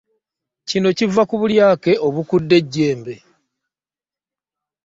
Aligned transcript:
Kino 0.69 0.89
kiva 0.97 1.23
ku 1.29 1.35
bulyake 1.41 1.91
obukudde 2.07 2.55
ejjembe. 2.61 3.15